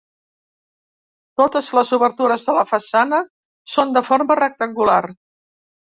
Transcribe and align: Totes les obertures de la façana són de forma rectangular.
Totes 1.41 1.67
les 1.79 1.91
obertures 1.99 2.47
de 2.49 2.55
la 2.59 2.65
façana 2.71 3.21
són 3.75 3.95
de 3.99 4.07
forma 4.11 4.39
rectangular. 4.45 5.01